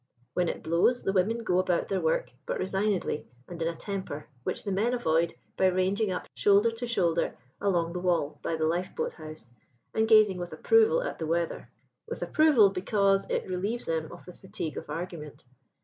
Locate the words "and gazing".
9.93-10.37